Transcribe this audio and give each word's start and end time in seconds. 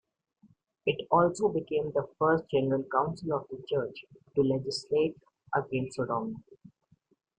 It 0.87 1.05
also 1.11 1.49
became 1.49 1.91
the 1.91 2.09
first 2.17 2.45
general 2.49 2.83
Council 2.91 3.33
of 3.35 3.45
the 3.51 3.63
Church 3.69 3.95
to 4.33 4.41
legislate 4.41 5.15
against 5.55 5.97
sodomy. 5.97 6.37